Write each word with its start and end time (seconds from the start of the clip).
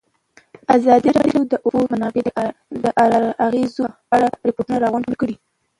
ازادي 0.77 1.09
راډیو 1.17 1.41
د 1.47 1.49
د 1.51 1.53
اوبو 1.65 1.81
منابع 1.91 2.21
د 2.83 2.85
اغېزو 3.47 3.85
په 4.09 4.13
اړه 4.17 4.27
ریپوټونه 4.47 4.77
راغونډ 4.83 5.07
کړي. 5.21 5.35